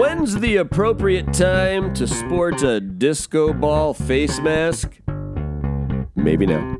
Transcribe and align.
When's 0.00 0.40
the 0.40 0.56
appropriate 0.56 1.30
time 1.34 1.92
to 1.92 2.06
sport 2.06 2.62
a 2.62 2.80
disco 2.80 3.52
ball 3.52 3.92
face 3.92 4.40
mask? 4.40 4.98
Maybe 6.14 6.46
now. 6.46 6.78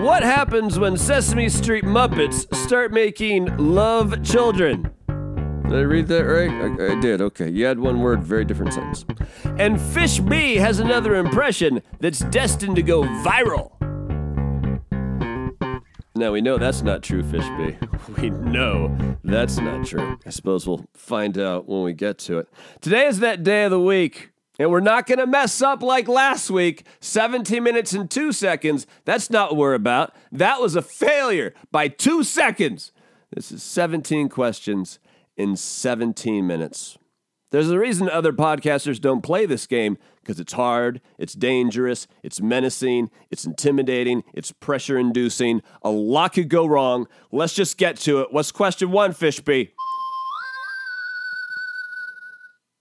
What 0.00 0.22
happens 0.22 0.78
when 0.78 0.96
Sesame 0.96 1.50
Street 1.50 1.84
Muppets 1.84 2.52
start 2.54 2.94
making 2.94 3.54
love 3.58 4.22
children? 4.22 4.90
Did 5.64 5.74
I 5.74 5.82
read 5.82 6.06
that 6.06 6.24
right? 6.24 6.50
I, 6.50 6.92
I, 6.96 6.98
did. 6.98 7.20
Okay. 7.20 7.50
You 7.50 7.66
had 7.66 7.78
one 7.78 8.00
word, 8.00 8.24
very 8.24 8.46
different 8.46 8.72
sentence. 8.72 9.04
And 9.58 9.78
Fish 9.78 10.20
B 10.20 10.56
has 10.56 10.78
another 10.78 11.14
impression 11.16 11.82
that's 12.00 12.20
destined 12.20 12.76
to 12.76 12.82
go 12.82 13.02
viral. 13.02 13.77
Now 16.18 16.32
we 16.32 16.40
know 16.40 16.58
that's 16.58 16.82
not 16.82 17.04
true, 17.04 17.22
Fish 17.22 17.46
B. 17.56 17.76
We 18.20 18.30
know 18.30 19.16
that's 19.22 19.58
not 19.58 19.86
true. 19.86 20.18
I 20.26 20.30
suppose 20.30 20.66
we'll 20.66 20.84
find 20.92 21.38
out 21.38 21.68
when 21.68 21.84
we 21.84 21.92
get 21.92 22.18
to 22.20 22.38
it. 22.38 22.48
Today 22.80 23.06
is 23.06 23.20
that 23.20 23.44
day 23.44 23.64
of 23.64 23.70
the 23.70 23.78
week, 23.78 24.30
and 24.58 24.68
we're 24.70 24.80
not 24.80 25.06
going 25.06 25.20
to 25.20 25.26
mess 25.26 25.62
up 25.62 25.80
like 25.80 26.08
last 26.08 26.50
week 26.50 26.84
17 26.98 27.62
minutes 27.62 27.92
and 27.92 28.10
two 28.10 28.32
seconds. 28.32 28.84
That's 29.04 29.30
not 29.30 29.50
what 29.50 29.58
we're 29.58 29.74
about. 29.74 30.16
That 30.32 30.60
was 30.60 30.74
a 30.74 30.82
failure 30.82 31.54
by 31.70 31.86
two 31.86 32.24
seconds. 32.24 32.90
This 33.32 33.52
is 33.52 33.62
17 33.62 34.28
questions 34.28 34.98
in 35.36 35.54
17 35.54 36.44
minutes. 36.44 36.98
There's 37.50 37.70
a 37.70 37.78
reason 37.78 38.10
other 38.10 38.32
podcasters 38.32 39.00
don't 39.00 39.22
play 39.22 39.46
this 39.46 39.68
game 39.68 39.98
because 40.28 40.38
it's 40.38 40.52
hard, 40.52 41.00
it's 41.16 41.32
dangerous, 41.32 42.06
it's 42.22 42.38
menacing, 42.38 43.10
it's 43.30 43.46
intimidating, 43.46 44.22
it's 44.34 44.52
pressure 44.52 44.98
inducing. 44.98 45.62
A 45.80 45.88
lot 45.88 46.34
could 46.34 46.50
go 46.50 46.66
wrong. 46.66 47.08
Let's 47.32 47.54
just 47.54 47.78
get 47.78 47.96
to 48.00 48.20
it. 48.20 48.30
What's 48.30 48.52
question 48.52 48.90
one, 48.90 49.14
Fishby? 49.14 49.70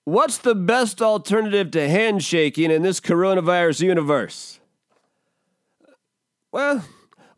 What's 0.03 0.39
the 0.39 0.55
best 0.55 1.01
alternative 1.01 1.71
to 1.71 1.87
handshaking 1.87 2.69
in 2.69 2.81
this 2.81 2.99
coronavirus 2.99 3.79
universe? 3.81 4.59
Well, 6.51 6.83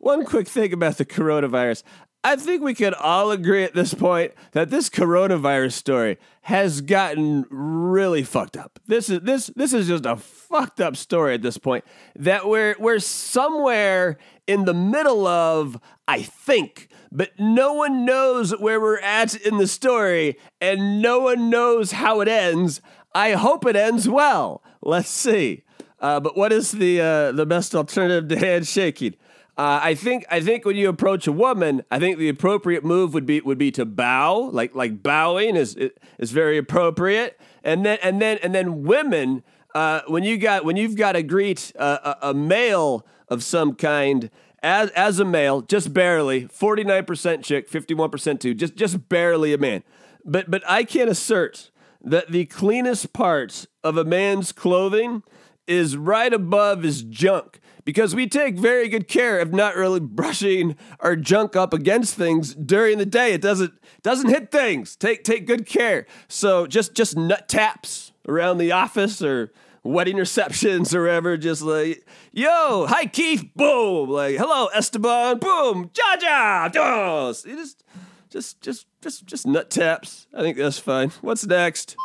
one 0.00 0.24
quick 0.24 0.48
thing 0.48 0.72
about 0.72 0.98
the 0.98 1.04
coronavirus. 1.04 1.84
I 2.22 2.36
think 2.36 2.62
we 2.62 2.74
can 2.74 2.92
all 2.92 3.30
agree 3.30 3.64
at 3.64 3.74
this 3.74 3.94
point 3.94 4.32
that 4.52 4.68
this 4.68 4.90
coronavirus 4.90 5.72
story 5.72 6.18
has 6.42 6.82
gotten 6.82 7.46
really 7.48 8.22
fucked 8.22 8.58
up. 8.58 8.78
This 8.86 9.08
is 9.08 9.20
this 9.20 9.46
this 9.56 9.72
is 9.72 9.88
just 9.88 10.04
a 10.04 10.16
fucked 10.16 10.82
up 10.82 10.96
story 10.96 11.34
at 11.34 11.42
this 11.42 11.56
point 11.56 11.82
that 12.14 12.46
we're 12.46 12.76
we're 12.78 12.98
somewhere 12.98 14.18
in 14.46 14.66
the 14.66 14.74
middle 14.74 15.26
of 15.26 15.80
I 16.06 16.20
think, 16.22 16.88
but 17.10 17.30
no 17.38 17.72
one 17.72 18.04
knows 18.04 18.50
where 18.58 18.80
we're 18.80 19.00
at 19.00 19.34
in 19.34 19.56
the 19.56 19.66
story 19.66 20.36
and 20.60 21.00
no 21.00 21.20
one 21.20 21.48
knows 21.48 21.92
how 21.92 22.20
it 22.20 22.28
ends. 22.28 22.82
I 23.14 23.32
hope 23.32 23.64
it 23.64 23.76
ends 23.76 24.10
well. 24.10 24.62
Let's 24.82 25.08
see. 25.08 25.62
Uh, 25.98 26.20
but 26.20 26.36
what 26.36 26.52
is 26.52 26.72
the 26.72 27.00
uh, 27.00 27.32
the 27.32 27.46
best 27.46 27.74
alternative 27.74 28.28
to 28.28 28.36
handshaking? 28.36 29.14
Uh, 29.56 29.80
I 29.82 29.94
think 29.94 30.24
I 30.30 30.40
think 30.40 30.64
when 30.64 30.76
you 30.76 30.88
approach 30.88 31.26
a 31.26 31.32
woman, 31.32 31.82
I 31.90 31.98
think 31.98 32.18
the 32.18 32.28
appropriate 32.28 32.84
move 32.84 33.12
would 33.14 33.26
be 33.26 33.40
would 33.40 33.58
be 33.58 33.70
to 33.72 33.84
bow, 33.84 34.50
like 34.52 34.74
like 34.74 35.02
bowing 35.02 35.56
is 35.56 35.76
is 36.18 36.30
very 36.30 36.56
appropriate. 36.56 37.38
And 37.62 37.84
then 37.84 37.98
and 38.02 38.22
then 38.22 38.38
and 38.42 38.54
then 38.54 38.84
women, 38.84 39.42
uh, 39.74 40.00
when 40.06 40.24
you 40.24 40.38
got 40.38 40.64
when 40.64 40.76
you've 40.76 40.96
got 40.96 41.12
to 41.12 41.22
greet 41.22 41.72
a, 41.76 42.16
a, 42.22 42.34
male 42.34 43.06
of 43.28 43.42
some 43.42 43.74
kind 43.74 44.30
as 44.62 44.90
as 44.90 45.18
a 45.18 45.24
male, 45.24 45.60
just 45.62 45.92
barely, 45.92 46.46
forty 46.46 46.84
nine 46.84 47.04
percent 47.04 47.44
chick, 47.44 47.68
fifty 47.68 47.92
one 47.92 48.10
percent 48.10 48.40
two, 48.40 48.54
just 48.54 48.76
just 48.76 49.08
barely 49.08 49.52
a 49.52 49.58
man. 49.58 49.82
But 50.24 50.50
but 50.50 50.62
I 50.66 50.84
can 50.84 51.08
assert 51.08 51.70
that 52.02 52.30
the 52.30 52.46
cleanest 52.46 53.12
parts 53.12 53.66
of 53.84 53.96
a 53.96 54.04
man's 54.04 54.52
clothing 54.52 55.22
is 55.70 55.96
right 55.96 56.32
above 56.32 56.82
his 56.82 57.02
junk 57.02 57.60
because 57.84 58.14
we 58.14 58.26
take 58.26 58.58
very 58.58 58.88
good 58.88 59.08
care 59.08 59.38
of 59.38 59.52
not 59.52 59.76
really 59.76 60.00
brushing 60.00 60.76
our 61.00 61.16
junk 61.16 61.56
up 61.56 61.72
against 61.72 62.14
things 62.14 62.54
during 62.54 62.98
the 62.98 63.06
day. 63.06 63.32
It 63.32 63.40
doesn't 63.40 63.72
doesn't 64.02 64.28
hit 64.28 64.50
things. 64.50 64.96
Take 64.96 65.24
take 65.24 65.46
good 65.46 65.66
care. 65.66 66.06
So 66.28 66.66
just 66.66 66.94
just 66.94 67.16
nut 67.16 67.48
taps 67.48 68.12
around 68.28 68.58
the 68.58 68.72
office 68.72 69.22
or 69.22 69.52
wedding 69.82 70.16
receptions 70.16 70.94
or 70.94 71.02
wherever, 71.02 71.36
just 71.36 71.62
like, 71.62 72.06
yo, 72.32 72.86
hi 72.86 73.06
Keith, 73.06 73.44
boom, 73.56 74.10
like, 74.10 74.36
hello 74.36 74.68
Esteban, 74.74 75.38
boom, 75.38 75.90
ja 75.96 76.68
ja, 76.74 77.32
You 77.46 77.56
just 77.56 77.84
just 78.28 78.60
just 78.60 78.86
just 79.00 79.26
just 79.26 79.46
nut 79.46 79.70
taps. 79.70 80.26
I 80.34 80.42
think 80.42 80.56
that's 80.56 80.78
fine. 80.78 81.10
What's 81.22 81.46
next? 81.46 81.96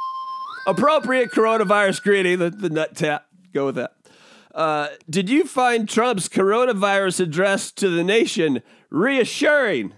Appropriate 0.68 1.32
coronavirus 1.32 2.02
greeting, 2.02 2.40
the, 2.40 2.50
the 2.50 2.70
nut 2.70 2.96
tap. 2.96 3.28
Go 3.56 3.68
with 3.68 3.76
that. 3.76 3.96
Uh, 4.54 4.90
did 5.10 5.30
you 5.30 5.46
find 5.46 5.88
Trump's 5.88 6.28
coronavirus 6.28 7.22
address 7.22 7.72
to 7.72 7.88
the 7.88 8.04
nation 8.04 8.62
reassuring? 8.90 9.94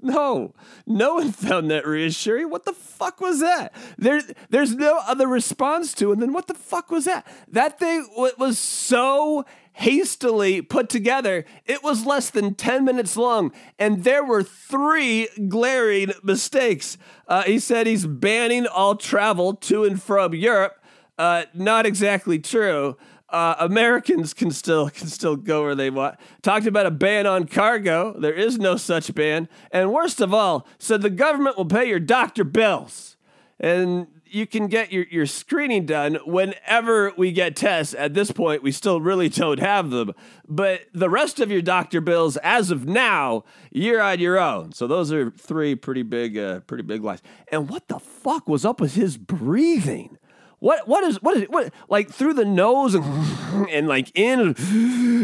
No, 0.00 0.54
no 0.86 1.16
one 1.16 1.30
found 1.30 1.70
that 1.70 1.86
reassuring. 1.86 2.48
What 2.48 2.64
the 2.64 2.72
fuck 2.72 3.20
was 3.20 3.40
that? 3.40 3.74
There, 3.98 4.22
there's 4.48 4.74
no 4.74 4.98
other 5.06 5.26
response 5.26 5.92
to 5.94 6.08
it. 6.08 6.14
And 6.14 6.22
then 6.22 6.32
what 6.32 6.46
the 6.46 6.54
fuck 6.54 6.90
was 6.90 7.04
that? 7.04 7.26
That 7.48 7.78
thing 7.78 8.08
was 8.16 8.58
so 8.58 9.44
hastily 9.74 10.62
put 10.62 10.88
together. 10.88 11.44
It 11.66 11.82
was 11.82 12.06
less 12.06 12.30
than 12.30 12.54
10 12.54 12.82
minutes 12.82 13.14
long, 13.14 13.52
and 13.78 14.04
there 14.04 14.24
were 14.24 14.42
three 14.42 15.28
glaring 15.48 16.12
mistakes. 16.22 16.96
Uh, 17.28 17.42
he 17.42 17.58
said 17.58 17.86
he's 17.86 18.06
banning 18.06 18.66
all 18.66 18.94
travel 18.94 19.54
to 19.56 19.84
and 19.84 20.02
from 20.02 20.34
Europe. 20.34 20.80
Uh, 21.18 21.44
not 21.54 21.86
exactly 21.86 22.38
true. 22.38 22.96
Uh, 23.28 23.56
Americans 23.58 24.32
can 24.34 24.50
still 24.50 24.88
can 24.90 25.08
still 25.08 25.36
go 25.36 25.62
where 25.62 25.74
they 25.74 25.90
want. 25.90 26.16
Talked 26.42 26.66
about 26.66 26.86
a 26.86 26.90
ban 26.90 27.26
on 27.26 27.46
cargo. 27.46 28.18
There 28.18 28.34
is 28.34 28.58
no 28.58 28.76
such 28.76 29.14
ban. 29.14 29.48
And 29.70 29.92
worst 29.92 30.20
of 30.20 30.32
all, 30.32 30.66
said 30.78 31.02
the 31.02 31.10
government 31.10 31.56
will 31.56 31.66
pay 31.66 31.88
your 31.88 32.00
doctor 32.00 32.44
bills. 32.44 33.16
And 33.58 34.08
you 34.34 34.46
can 34.46 34.66
get 34.66 34.92
your, 34.92 35.06
your 35.10 35.26
screening 35.26 35.86
done 35.86 36.18
whenever 36.26 37.12
we 37.16 37.30
get 37.30 37.54
tests. 37.54 37.94
At 37.94 38.14
this 38.14 38.32
point, 38.32 38.62
we 38.64 38.72
still 38.72 39.00
really 39.00 39.28
don't 39.28 39.60
have 39.60 39.90
them. 39.90 40.12
But 40.46 40.82
the 40.92 41.08
rest 41.08 41.38
of 41.38 41.50
your 41.52 41.62
doctor 41.62 42.00
bills, 42.00 42.36
as 42.38 42.70
of 42.72 42.86
now, 42.86 43.44
you're 43.70 44.02
on 44.02 44.18
your 44.18 44.38
own. 44.38 44.72
So 44.72 44.88
those 44.88 45.12
are 45.12 45.30
three 45.30 45.76
pretty 45.76 46.02
big, 46.02 46.36
uh, 46.36 46.60
pretty 46.60 46.82
big 46.82 47.04
lies. 47.04 47.22
And 47.48 47.70
what 47.70 47.86
the 47.86 48.00
fuck 48.00 48.48
was 48.48 48.64
up 48.64 48.80
with 48.80 48.94
his 48.94 49.16
breathing? 49.16 50.18
What 50.64 50.88
what 50.88 51.04
is 51.04 51.20
what 51.20 51.36
is 51.36 51.44
what 51.50 51.74
like 51.90 52.10
through 52.10 52.32
the 52.32 52.46
nose 52.46 52.94
and, 52.94 53.68
and 53.68 53.86
like 53.86 54.10
in 54.14 54.54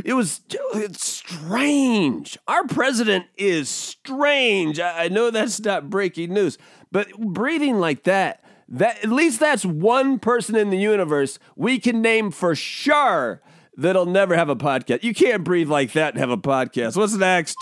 it 0.05 0.13
was 0.13 0.43
it's 0.75 1.03
strange. 1.03 2.37
Our 2.47 2.67
president 2.67 3.25
is 3.39 3.71
strange. 3.71 4.79
I, 4.79 5.05
I 5.05 5.09
know 5.09 5.31
that's 5.31 5.59
not 5.59 5.89
breaking 5.89 6.35
news, 6.35 6.59
but 6.93 7.19
breathing 7.19 7.79
like 7.79 8.03
that 8.03 8.45
that 8.69 9.03
at 9.03 9.09
least 9.09 9.41
that's 9.41 9.65
one 9.65 10.19
person 10.19 10.57
in 10.57 10.69
the 10.69 10.77
universe 10.77 11.39
we 11.57 11.79
can 11.79 12.03
name 12.03 12.31
for 12.31 12.55
sure 12.55 13.41
that'll 13.79 14.05
never 14.05 14.37
have 14.37 14.51
a 14.51 14.57
podcast. 14.57 15.03
You 15.03 15.15
can't 15.15 15.43
breathe 15.43 15.71
like 15.71 15.95
that 15.95 16.13
and 16.13 16.21
have 16.21 16.29
a 16.29 16.37
podcast. 16.37 16.99
What's 16.99 17.15
next? 17.15 17.57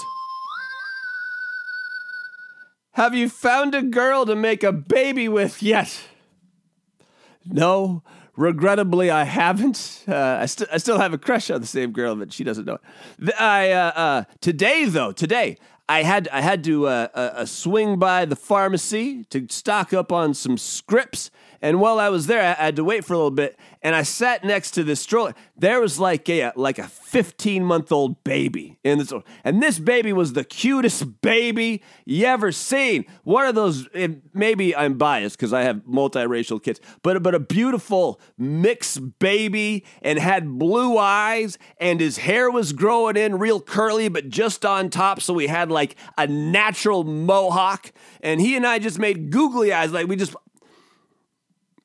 Have 2.95 3.15
you 3.15 3.29
found 3.29 3.77
a 3.77 3.83
girl 3.83 4.27
to 4.27 4.35
make 4.35 4.65
a 4.65 4.73
baby 4.73 5.29
with 5.29 5.63
yet? 5.63 5.97
No, 7.51 8.03
regrettably, 8.37 9.11
I 9.11 9.25
haven't. 9.25 10.05
Uh, 10.07 10.39
I, 10.41 10.47
st- 10.47 10.69
I 10.73 10.79
still 10.79 10.99
have 10.99 11.13
a 11.13 11.19
crush 11.19 11.51
on 11.51 11.61
the 11.61 11.67
same 11.67 11.93
girl, 11.93 12.15
but 12.17 12.33
she 12.33 12.45
doesn't 12.45 12.65
know 12.65 12.79
it. 13.21 13.35
I 13.41 13.73
uh, 13.73 13.93
uh, 13.95 14.25
today 14.41 14.85
though, 14.85 15.13
today 15.13 15.57
I 15.89 16.03
had 16.03 16.29
I 16.29 16.43
had 16.43 16.63
to 16.65 16.87
uh, 16.87 17.09
uh, 17.15 17.19
uh, 17.19 17.45
swing 17.47 17.99
by 17.99 18.27
the 18.27 18.37
pharmacy 18.37 19.25
to 19.31 19.47
stock 19.49 19.93
up 19.95 20.13
on 20.13 20.35
some 20.35 20.59
scripts 20.59 21.31
and 21.61 21.81
while 21.81 21.99
I 21.99 22.09
was 22.09 22.27
there, 22.27 22.41
I 22.41 22.65
had 22.65 22.77
to 22.77 22.85
wait 22.85 23.05
for 23.05 23.15
a 23.15 23.17
little 23.17 23.31
bit, 23.31 23.59
and 23.83 23.95
I 23.95 24.03
sat 24.03 24.45
next 24.45 24.73
to 24.73 24.85
this 24.85 25.01
stroller. 25.01 25.35
There 25.57 25.81
was 25.81 25.99
like 25.99 26.29
a 26.29 26.53
like 26.55 26.79
a 26.79 26.87
15 26.87 27.65
month 27.65 27.91
old 27.91 28.23
baby 28.23 28.79
in 28.85 28.99
this, 28.99 29.13
and 29.45 29.63
this 29.63 29.79
baby 29.79 30.13
was 30.13 30.35
the 30.35 30.45
cutest 30.45 31.21
baby 31.21 31.83
you 32.05 32.27
ever 32.27 32.53
seen. 32.53 33.05
One 33.25 33.47
of 33.47 33.55
those. 33.55 33.89
Maybe 34.33 34.75
I'm 34.77 34.99
biased 34.99 35.37
because 35.37 35.53
I 35.53 35.63
have 35.63 35.79
multiracial 35.79 36.63
kids, 36.63 36.81
but 37.03 37.23
but 37.23 37.35
a 37.35 37.41
beautiful 37.41 38.21
mixed 38.37 39.19
baby, 39.19 39.85
and 40.03 40.19
had 40.19 40.59
blue 40.59 40.97
eyes, 40.97 41.59
and 41.79 42.01
his 42.01 42.19
hair 42.19 42.51
was 42.51 42.73
growing 42.73 43.17
in 43.17 43.39
real 43.39 43.61
curly, 43.61 44.09
but 44.09 44.29
just 44.29 44.65
on 44.65 44.91
top, 44.91 45.21
so 45.21 45.35
we 45.35 45.49
had 45.49 45.71
like 45.71 45.97
a 46.17 46.27
natural 46.27 47.05
mohawk. 47.05 47.93
And 48.21 48.41
he 48.41 48.57
and 48.57 48.67
I 48.67 48.79
just 48.79 48.99
made 48.99 49.31
googly 49.31 49.73
eyes, 49.73 49.93
like 49.93 50.09
we 50.09 50.17
just 50.17 50.35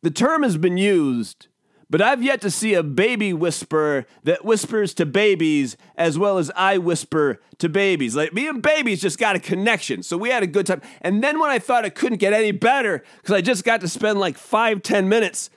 the 0.04 0.12
term 0.12 0.44
has 0.44 0.58
been 0.58 0.78
used, 0.78 1.48
but 1.90 2.02
I've 2.02 2.22
yet 2.22 2.42
to 2.42 2.52
see 2.52 2.74
a 2.74 2.84
baby 2.84 3.32
whisper 3.34 4.06
that 4.24 4.44
whispers 4.44 4.94
to 4.96 5.06
babies 5.06 5.78
as 5.96 6.20
well 6.20 6.38
as 6.38 6.52
I 6.56 6.78
whisper 6.78 7.40
to 7.60 7.70
babies. 7.70 8.16
Like 8.16 8.34
me 8.34 8.48
and 8.48 8.62
babies 8.62 9.02
just 9.02 9.18
got 9.18 9.36
a 9.38 9.40
connection. 9.40 10.04
So 10.04 10.18
we 10.18 10.30
had 10.30 10.44
a 10.44 10.48
good 10.48 10.68
time. 10.68 10.82
And 11.02 11.24
then 11.24 11.40
when 11.40 11.50
I 11.50 11.58
thought 11.58 11.86
it 11.86 11.96
couldn't 11.96 12.18
get 12.18 12.34
any 12.34 12.52
better, 12.52 13.02
because 13.18 13.34
I 13.34 13.42
just 13.42 13.64
got 13.64 13.80
to 13.82 13.88
spend 13.88 14.20
like 14.20 14.38
five, 14.38 14.84
ten 14.84 15.08
minutes 15.08 15.50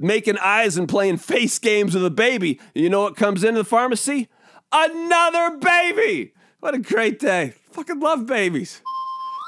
making 0.00 0.36
eyes 0.38 0.76
and 0.76 0.88
playing 0.88 1.18
face 1.18 1.58
games 1.58 1.94
with 1.94 2.04
a 2.04 2.10
baby, 2.10 2.60
you 2.74 2.90
know 2.90 3.02
what 3.02 3.16
comes 3.16 3.44
into 3.44 3.60
the 3.60 3.64
pharmacy? 3.64 4.28
Another 4.72 5.58
baby! 5.58 6.32
What 6.58 6.74
a 6.74 6.78
great 6.78 7.20
day. 7.20 7.54
Fucking 7.70 8.00
love 8.00 8.26
babies. 8.26 8.82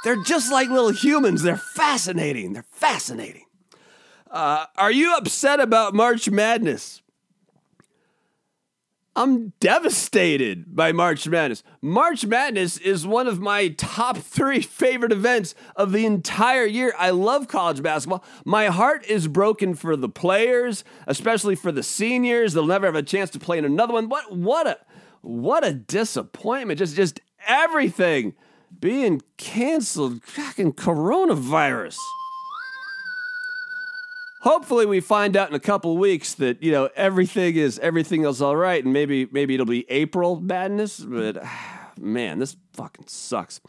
They're 0.05 0.23
just 0.23 0.53
like 0.53 0.69
little 0.69 0.93
humans. 0.93 1.43
They're 1.43 1.57
fascinating. 1.57 2.53
They're 2.53 2.67
fascinating. 2.71 3.47
Uh, 4.31 4.67
are 4.77 4.93
you 4.93 5.15
upset 5.17 5.61
about 5.61 5.95
March 5.95 6.29
Madness? 6.31 7.03
I'm 9.17 9.53
devastated 9.59 10.77
by 10.77 10.93
March 10.93 11.27
Madness. 11.27 11.65
March 11.83 12.25
Madness 12.25 12.77
is 12.77 13.05
one 13.05 13.27
of 13.27 13.41
my 13.41 13.69
top 13.69 14.19
three 14.19 14.61
favorite 14.63 15.11
events 15.11 15.57
of 15.75 15.91
the 15.91 16.07
entire 16.07 16.67
year. 16.67 16.95
I 16.97 17.11
love 17.11 17.49
college 17.49 17.83
basketball. 17.83 18.23
My 18.45 18.67
heart 18.67 19.05
is 19.07 19.27
broken 19.27 19.75
for 19.75 19.97
the 19.97 20.09
players, 20.09 20.85
especially 21.09 21.57
for 21.57 21.73
the 21.73 21.83
seniors. 21.83 22.53
They'll 22.53 22.67
never 22.67 22.87
have 22.87 22.95
a 22.95 23.03
chance 23.03 23.31
to 23.31 23.41
play 23.41 23.59
in 23.59 23.65
another 23.65 23.95
one. 23.95 24.09
What 24.09 24.37
what 24.37 24.69
a 24.69 24.79
what 25.23 25.67
a 25.67 25.73
disappointment. 25.73 26.79
Just 26.79 26.95
just 26.95 27.21
everything 27.45 28.35
being 28.79 29.23
canceled. 29.37 30.23
Fucking 30.23 30.75
coronavirus 30.75 31.97
hopefully 34.41 34.87
we 34.87 35.01
find 35.01 35.37
out 35.37 35.49
in 35.49 35.55
a 35.55 35.61
couple 35.61 35.97
weeks 35.97 36.35
that 36.35 36.63
you 36.63 36.71
know 36.71 36.89
everything 36.97 37.57
is 37.57 37.79
everything 37.81 38.25
is 38.25 38.41
all 38.41 38.57
right 38.57 38.85
and 38.85 38.93
maybe 38.93 39.27
maybe 39.33 39.55
it'll 39.55 39.67
be 39.67 39.85
april 39.91 40.41
madness 40.41 41.01
but 41.01 41.43
man 42.01 42.39
this 42.39 42.57
fucking 42.75 43.07
sucks. 43.09 43.61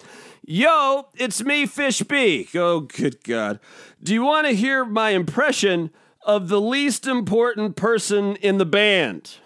Yo 0.46 1.08
it's 1.16 1.44
me 1.44 1.66
fish 1.66 2.02
b. 2.04 2.48
Oh 2.56 2.82
good 2.82 3.24
god. 3.24 3.60
Do 4.02 4.14
you 4.14 4.24
want 4.24 4.48
to 4.48 4.54
hear 4.54 4.86
my 4.86 5.12
impression 5.12 5.90
of 6.26 6.50
the 6.50 6.62
least 6.62 7.08
important 7.08 7.76
person 7.76 8.36
in 8.38 8.58
the 8.58 8.66
band? 8.66 9.38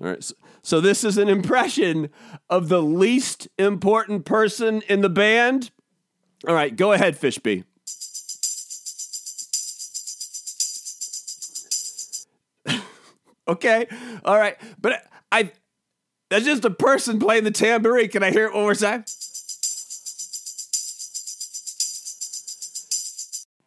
All 0.00 0.08
right 0.08 0.24
so, 0.24 0.34
so 0.62 0.80
this 0.80 1.04
is 1.04 1.18
an 1.18 1.28
impression 1.28 2.08
of 2.48 2.68
the 2.68 2.82
least 2.82 3.48
important 3.58 4.24
person 4.24 4.82
in 4.88 5.02
the 5.02 5.10
band? 5.10 5.70
All 6.48 6.54
right 6.54 6.74
go 6.74 6.92
ahead 6.92 7.18
fish 7.18 7.38
b 7.38 7.64
Okay. 13.46 13.86
All 14.24 14.38
right. 14.38 14.56
But 14.80 15.04
I, 15.30 15.52
that's 16.30 16.44
just 16.44 16.64
a 16.64 16.70
person 16.70 17.18
playing 17.18 17.44
the 17.44 17.50
tambourine. 17.50 18.08
Can 18.08 18.22
I 18.22 18.30
hear 18.30 18.46
it 18.46 18.54
one 18.54 18.62
more 18.62 18.74
time? 18.74 19.04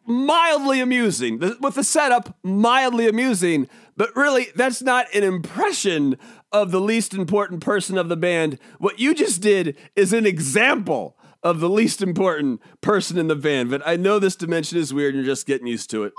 Mildly 0.06 0.80
amusing. 0.80 1.38
With 1.38 1.74
the 1.74 1.84
setup, 1.84 2.36
mildly 2.42 3.08
amusing. 3.08 3.68
But 3.96 4.14
really, 4.16 4.48
that's 4.54 4.80
not 4.82 5.06
an 5.14 5.22
impression 5.22 6.16
of 6.50 6.70
the 6.70 6.80
least 6.80 7.12
important 7.12 7.60
person 7.60 7.98
of 7.98 8.08
the 8.08 8.16
band. 8.16 8.58
What 8.78 8.98
you 8.98 9.14
just 9.14 9.42
did 9.42 9.76
is 9.94 10.12
an 10.12 10.24
example 10.24 11.16
of 11.42 11.60
the 11.60 11.68
least 11.68 12.02
important 12.02 12.60
person 12.80 13.18
in 13.18 13.28
the 13.28 13.36
band. 13.36 13.70
But 13.70 13.82
I 13.86 13.96
know 13.96 14.18
this 14.18 14.36
dimension 14.36 14.78
is 14.78 14.94
weird 14.94 15.14
and 15.14 15.24
you're 15.24 15.32
just 15.32 15.46
getting 15.46 15.66
used 15.66 15.90
to 15.90 16.04
it. 16.04 16.12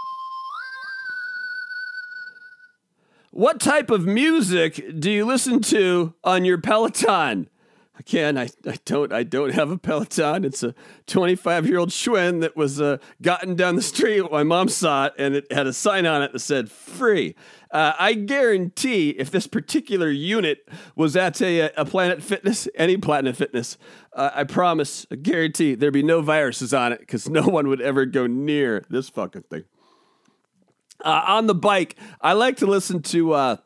What 3.31 3.59
type 3.59 3.91
of 3.91 4.07
music 4.07 4.99
do 4.99 5.11
you 5.11 5.23
listen 5.23 5.61
to 5.61 6.15
on 6.23 6.45
your 6.45 6.57
Peloton? 6.57 7.47
Again, 7.99 8.39
I, 8.39 8.49
I 8.65 8.79
don't 8.85 9.13
I 9.13 9.21
don't 9.21 9.53
have 9.53 9.69
a 9.69 9.77
Peloton. 9.77 10.45
It's 10.45 10.63
a 10.63 10.73
25 11.05 11.67
year 11.67 11.77
old 11.77 11.89
Schwinn 11.89 12.41
that 12.41 12.57
was 12.57 12.81
uh, 12.81 12.97
gotten 13.21 13.55
down 13.55 13.75
the 13.75 13.83
street. 13.83 14.31
My 14.31 14.41
mom 14.41 14.67
saw 14.67 15.07
it 15.07 15.13
and 15.19 15.35
it 15.35 15.51
had 15.51 15.67
a 15.67 15.73
sign 15.73 16.07
on 16.07 16.23
it 16.23 16.33
that 16.33 16.39
said 16.39 16.71
free. 16.71 17.35
Uh, 17.69 17.93
I 17.99 18.13
guarantee 18.15 19.11
if 19.11 19.29
this 19.29 19.45
particular 19.45 20.09
unit 20.09 20.67
was 20.95 21.15
at 21.15 21.39
a, 21.39 21.69
a 21.79 21.85
Planet 21.85 22.23
Fitness, 22.23 22.67
any 22.73 22.97
Planet 22.97 23.37
Fitness, 23.37 23.77
uh, 24.13 24.31
I 24.33 24.43
promise, 24.45 25.05
I 25.11 25.15
guarantee 25.17 25.75
there'd 25.75 25.93
be 25.93 26.01
no 26.01 26.21
viruses 26.21 26.73
on 26.73 26.93
it 26.93 27.01
because 27.01 27.29
no 27.29 27.43
one 27.43 27.67
would 27.67 27.81
ever 27.81 28.05
go 28.05 28.25
near 28.25 28.85
this 28.89 29.07
fucking 29.09 29.43
thing. 29.51 29.65
Uh, 31.03 31.23
on 31.27 31.47
the 31.47 31.55
bike, 31.55 31.95
I 32.21 32.33
like 32.33 32.57
to 32.57 32.65
listen 32.65 33.01
to 33.03 33.33
uh, 33.33 33.57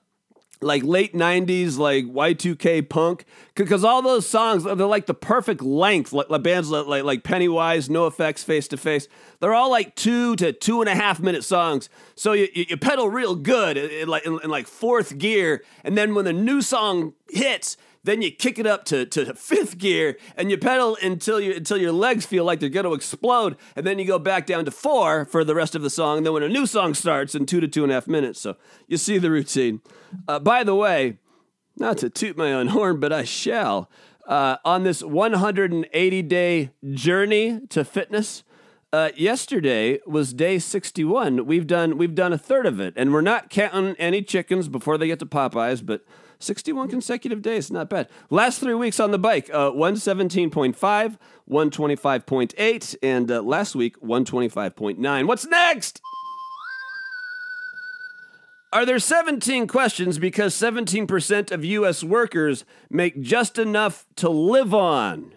like 0.64 0.84
late 0.84 1.14
90s, 1.14 1.78
like 1.78 2.06
Y2K 2.06 2.88
punk, 2.88 3.26
because 3.56 3.84
all 3.84 4.02
those 4.02 4.28
songs, 4.28 4.64
they're 4.64 4.76
like 4.76 5.06
the 5.06 5.14
perfect 5.14 5.62
length. 5.62 6.14
Like, 6.14 6.30
like 6.30 6.44
bands 6.44 6.70
like, 6.70 7.04
like, 7.04 7.24
Pennywise, 7.24 7.90
NOFX, 7.90 8.44
Face 8.44 8.68
to 8.70 8.78
Face, 8.78 9.08
they're 9.40 9.54
all 9.54 9.70
like 9.70 9.96
two 9.96 10.36
to 10.38 10.54
two 10.54 10.82
and 10.82 10.90
a 10.90 10.96
half 10.96 11.20
minute 11.20 11.44
songs. 11.44 11.90
So 12.16 12.34
you, 12.34 12.48
you, 12.54 12.66
you 12.70 12.78
pedal 12.78 13.10
real 13.10 13.36
good 13.36 13.78
in, 13.78 14.10
in, 14.26 14.40
in 14.44 14.50
like 14.50 14.68
fourth 14.68 15.18
gear. 15.18 15.64
And 15.84 15.98
then 15.98 16.16
when 16.16 16.26
the 16.26 16.34
new 16.34 16.62
song 16.62 17.14
hits, 17.30 17.78
then 18.04 18.22
you 18.22 18.32
kick 18.32 18.60
it 18.60 18.68
up 18.68 18.86
to, 18.86 19.06
to 19.06 19.34
fifth 19.34 19.78
gear 19.78 20.18
and 20.36 20.52
you 20.52 20.58
pedal 20.58 20.98
until 21.02 21.40
you 21.40 21.54
until 21.54 21.78
your 21.78 21.92
legs 21.92 22.26
feel 22.26 22.44
like 22.44 22.60
they're 22.60 22.70
going 22.70 22.86
to 22.86 22.94
explode, 22.94 23.56
and 23.76 23.86
then 23.86 24.00
you 24.00 24.06
go 24.06 24.20
back 24.20 24.46
down 24.46 24.66
to 24.66 24.72
four 24.72 25.26
for 25.26 25.44
the 25.44 25.56
rest 25.56 25.76
of 25.76 25.82
the 25.82 25.90
song. 25.90 26.18
And 26.18 26.26
then 26.26 26.34
when 26.34 26.44
a 26.44 26.50
new 26.50 26.66
song 26.66 26.94
starts 26.94 27.34
in 27.34 27.46
two 27.46 27.60
to 27.60 27.68
two 27.68 27.84
and 27.84 27.92
a 27.92 27.96
half 27.96 28.08
minutes, 28.08 28.42
so 28.42 28.56
you 28.88 28.98
see 28.98 29.18
the 29.18 29.32
routine. 29.32 29.82
Uh, 30.28 30.40
by 30.40 30.64
the 30.64 30.76
way, 30.76 31.18
not 31.78 31.98
to 32.00 32.10
toot 32.10 32.38
my 32.38 32.54
own 32.54 32.68
horn, 32.68 33.00
but 33.00 33.14
I 33.14 33.24
shall. 33.24 33.90
Uh, 34.28 34.58
on 34.64 34.84
this 34.84 35.04
180 35.04 36.22
day 36.22 36.72
journey 36.94 37.60
to 37.70 37.84
fitness. 37.84 38.44
Uh, 38.94 39.10
yesterday 39.18 40.00
was 40.06 40.36
day 40.36 40.60
61. 40.60 41.48
We've 41.48 41.66
done 41.66 41.98
we've 41.98 42.14
done 42.14 42.32
a 42.32 42.38
third 42.38 42.68
of 42.68 42.80
it, 42.80 42.94
and 42.96 43.12
we're 43.12 43.22
not 43.22 43.50
counting 43.50 43.96
any 43.98 44.22
chickens 44.22 44.68
before 44.68 45.00
they 45.00 45.08
get 45.08 45.18
to 45.18 45.26
Popeyes, 45.26 45.84
but 45.84 46.06
61 46.44 46.90
consecutive 46.90 47.42
days, 47.42 47.72
not 47.72 47.90
bad. 47.90 48.08
Last 48.30 48.60
three 48.60 48.74
weeks 48.74 49.00
on 49.00 49.12
the 49.12 49.20
bike, 49.20 49.50
uh, 49.52 49.72
117.5, 49.72 51.18
125.8, 51.50 52.96
and 53.02 53.32
uh, 53.32 53.42
last 53.42 53.76
week, 53.76 54.00
125.9. 54.02 55.28
What's 55.28 55.46
next? 55.46 56.02
Are 58.74 58.88
there 58.88 58.98
17 58.98 59.68
questions 59.68 60.18
because 60.18 60.56
17% 60.56 61.52
of 61.52 61.64
U.S. 61.64 62.04
workers 62.04 62.66
make 62.90 63.22
just 63.22 63.60
enough 63.60 64.08
to 64.16 64.30
live 64.30 64.74
on? 64.74 65.36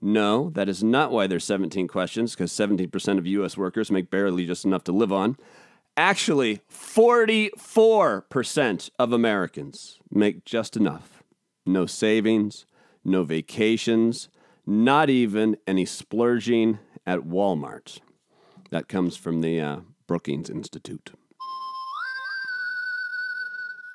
No, 0.00 0.50
that 0.54 0.68
is 0.68 0.82
not 0.82 1.10
why 1.10 1.26
there's 1.26 1.44
17 1.44 1.88
questions, 1.88 2.34
because 2.34 2.52
17% 2.52 3.18
of 3.18 3.26
U.S. 3.26 3.58
workers 3.58 3.90
make 3.90 4.10
barely 4.10 4.46
just 4.46 4.64
enough 4.64 4.84
to 4.84 4.92
live 4.92 5.12
on. 5.12 5.36
Actually, 5.98 6.60
44% 6.70 8.90
of 8.98 9.12
Americans 9.12 9.98
make 10.10 10.44
just 10.44 10.76
enough. 10.76 11.22
No 11.64 11.86
savings, 11.86 12.66
no 13.02 13.24
vacations, 13.24 14.28
not 14.66 15.08
even 15.08 15.56
any 15.66 15.86
splurging 15.86 16.78
at 17.06 17.20
Walmart. 17.20 18.00
That 18.70 18.88
comes 18.88 19.16
from 19.16 19.40
the 19.40 19.58
uh, 19.60 19.76
Brookings 20.06 20.50
Institute. 20.50 21.12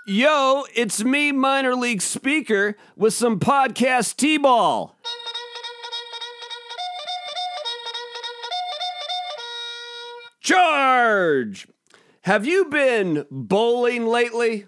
Yo, 0.08 0.66
it's 0.74 1.04
me, 1.04 1.32
minor 1.32 1.76
league 1.76 2.02
speaker, 2.02 2.76
with 2.96 3.14
some 3.14 3.40
podcast 3.40 4.16
T 4.16 4.38
ball. 4.38 4.98
Charge! 10.42 11.68
Have 12.26 12.46
you 12.46 12.66
been 12.66 13.26
bowling 13.32 14.06
lately? 14.06 14.68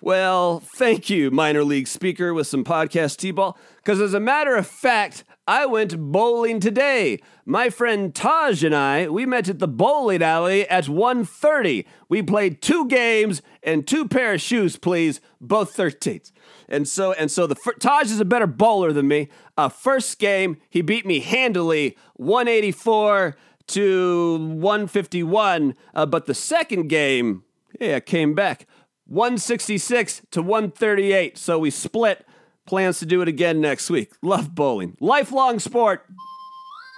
Well, 0.00 0.58
thank 0.58 1.08
you, 1.08 1.30
minor 1.30 1.62
league 1.62 1.86
speaker 1.86 2.34
with 2.34 2.48
some 2.48 2.64
podcast 2.64 3.18
T-ball. 3.18 3.56
Because 3.76 4.00
as 4.00 4.14
a 4.14 4.18
matter 4.18 4.56
of 4.56 4.66
fact, 4.66 5.22
I 5.46 5.64
went 5.64 5.96
bowling 5.96 6.58
today. 6.58 7.20
My 7.46 7.70
friend 7.70 8.12
Taj 8.12 8.64
and 8.64 8.74
I, 8.74 9.08
we 9.08 9.26
met 9.26 9.48
at 9.48 9.60
the 9.60 9.68
bowling 9.68 10.24
alley 10.24 10.68
at 10.68 10.86
1.30. 10.86 11.84
We 12.08 12.20
played 12.20 12.60
two 12.60 12.88
games 12.88 13.42
and 13.62 13.86
two 13.86 14.08
pair 14.08 14.34
of 14.34 14.40
shoes, 14.40 14.76
please, 14.76 15.20
both 15.40 15.76
13s. 15.76 16.32
And 16.68 16.88
so, 16.88 17.12
and 17.12 17.30
so 17.30 17.46
the 17.46 17.54
Taj 17.78 18.10
is 18.10 18.18
a 18.18 18.24
better 18.24 18.48
bowler 18.48 18.92
than 18.92 19.06
me. 19.06 19.28
Uh, 19.56 19.68
first 19.68 20.18
game, 20.18 20.56
he 20.68 20.82
beat 20.82 21.06
me 21.06 21.20
handily, 21.20 21.96
184 22.14 23.36
to 23.68 24.38
151. 24.38 25.74
Uh, 25.94 26.06
but 26.06 26.26
the 26.26 26.34
second 26.34 26.88
game, 26.88 27.44
yeah, 27.80 28.00
came 28.00 28.34
back 28.34 28.66
166 29.06 30.22
to 30.30 30.42
138. 30.42 31.38
So 31.38 31.58
we 31.58 31.70
split. 31.70 32.26
Plans 32.64 33.00
to 33.00 33.06
do 33.06 33.20
it 33.22 33.28
again 33.28 33.60
next 33.60 33.90
week. 33.90 34.12
Love 34.22 34.54
bowling. 34.54 34.96
Lifelong 35.00 35.58
sport. 35.58 36.06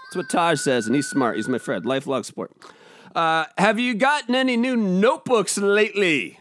That's 0.05 0.17
what 0.17 0.31
Taj 0.31 0.61
says, 0.61 0.87
and 0.87 0.95
he's 0.95 1.09
smart. 1.09 1.37
He's 1.37 1.49
my 1.49 1.59
friend. 1.59 1.87
Lifelong 1.87 2.23
sport. 2.23 2.53
Uh, 3.15 3.47
have 3.57 3.79
you 3.79 3.95
gotten 3.95 4.35
any 4.35 4.57
new 4.57 4.77
notebooks 4.77 5.57
lately? 5.57 6.39